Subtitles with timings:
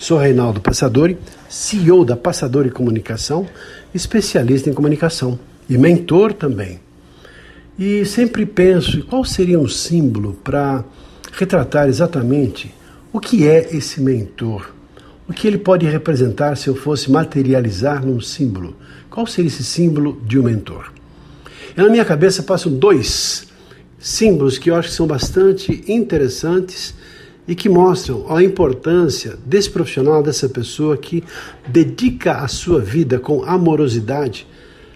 [0.00, 3.46] Sou Reinaldo Passadori, CEO da Passadori Comunicação,
[3.94, 6.80] especialista em comunicação e mentor também.
[7.78, 10.82] E sempre penso qual seria um símbolo para
[11.32, 12.74] retratar exatamente
[13.12, 14.72] o que é esse mentor.
[15.28, 18.74] O que ele pode representar se eu fosse materializar num símbolo?
[19.10, 20.90] Qual seria esse símbolo de um mentor?
[21.76, 23.48] E na minha cabeça passam dois
[23.98, 26.94] símbolos que eu acho que são bastante interessantes
[27.50, 31.24] e que mostram a importância desse profissional, dessa pessoa que
[31.66, 34.46] dedica a sua vida com amorosidade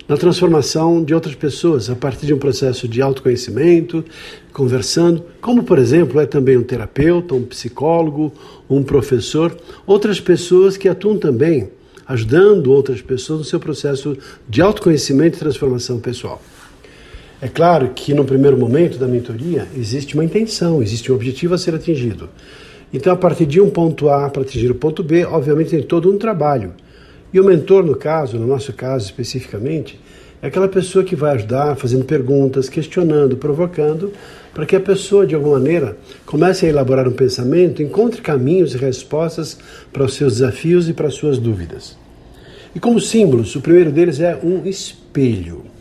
[0.06, 4.05] na transformação de outras pessoas a partir de um processo de autoconhecimento,
[4.53, 8.33] conversando, como por exemplo é também um terapeuta, um psicólogo,
[8.70, 11.70] um professor, outras pessoas que atuam também
[12.07, 14.17] ajudando outras pessoas no seu processo
[14.48, 16.41] de autoconhecimento e transformação pessoal.
[17.45, 21.59] É claro que no primeiro momento da mentoria existe uma intenção, existe um objetivo a
[21.59, 22.31] ser atingido.
[22.91, 26.11] Então, a partir de um ponto A para atingir o ponto B, obviamente tem todo
[26.11, 26.73] um trabalho.
[27.34, 30.01] E o mentor, no caso, no nosso caso especificamente,
[30.41, 34.11] é aquela pessoa que vai ajudar fazendo perguntas, questionando, provocando,
[34.55, 38.79] para que a pessoa, de alguma maneira, comece a elaborar um pensamento, encontre caminhos e
[38.79, 39.58] respostas
[39.92, 41.95] para os seus desafios e para as suas dúvidas.
[42.75, 45.73] E como símbolos, o primeiro deles é um espelho.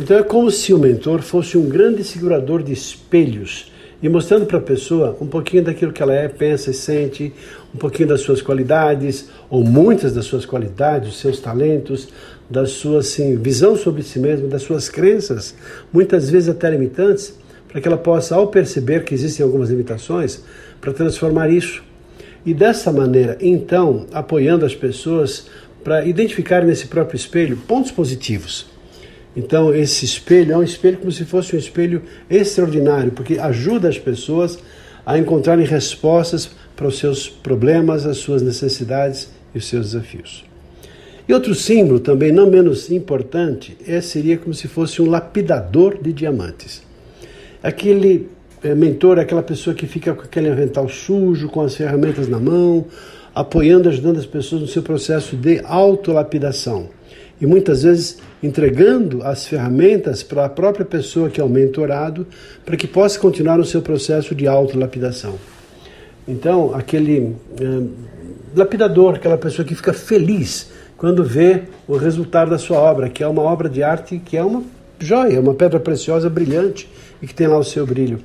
[0.00, 3.70] Então é como se o mentor fosse um grande segurador de espelhos
[4.02, 7.32] e mostrando para a pessoa um pouquinho daquilo que ela é, pensa e sente,
[7.74, 12.08] um pouquinho das suas qualidades, ou muitas das suas qualidades, dos seus talentos,
[12.50, 15.54] da sua assim, visão sobre si mesma, das suas crenças,
[15.92, 17.38] muitas vezes até limitantes,
[17.68, 20.42] para que ela possa, ao perceber que existem algumas limitações,
[20.80, 21.82] para transformar isso.
[22.44, 25.46] E dessa maneira, então, apoiando as pessoas
[25.84, 28.71] para identificar nesse próprio espelho pontos positivos
[29.34, 33.98] então, esse espelho é um espelho como se fosse um espelho extraordinário, porque ajuda as
[33.98, 34.58] pessoas
[35.06, 40.44] a encontrarem respostas para os seus problemas, as suas necessidades e os seus desafios.
[41.26, 46.12] E outro símbolo, também não menos importante, é, seria como se fosse um lapidador de
[46.12, 46.82] diamantes.
[47.62, 48.28] Aquele
[48.62, 52.84] é, mentor aquela pessoa que fica com aquele avental sujo, com as ferramentas na mão,
[53.34, 56.90] apoiando, ajudando as pessoas no seu processo de autolapidação
[57.40, 62.26] e muitas vezes entregando as ferramentas para a própria pessoa que é o mentorado
[62.64, 65.34] para que possa continuar no seu processo de autolapidação.
[66.26, 67.82] Então, aquele é,
[68.54, 73.26] lapidador, aquela pessoa que fica feliz quando vê o resultado da sua obra, que é
[73.26, 74.62] uma obra de arte que é uma
[75.00, 76.88] joia, uma pedra preciosa brilhante
[77.20, 78.20] e que tem lá o seu brilho.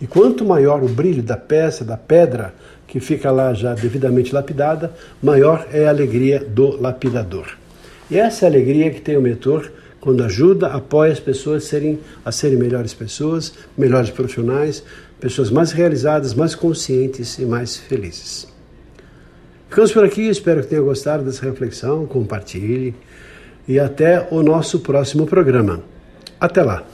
[0.00, 2.54] E quanto maior o brilho da peça, da pedra,
[2.86, 4.92] que fica lá já devidamente lapidada,
[5.22, 7.46] maior é a alegria do lapidador.
[8.14, 11.66] E essa é a alegria que tem o mentor quando ajuda, apoia as pessoas a
[11.66, 14.84] serem, a serem melhores pessoas, melhores profissionais,
[15.18, 18.46] pessoas mais realizadas, mais conscientes e mais felizes.
[19.68, 22.94] Ficamos por aqui, espero que tenha gostado dessa reflexão, compartilhe
[23.66, 25.82] e até o nosso próximo programa.
[26.38, 26.93] Até lá!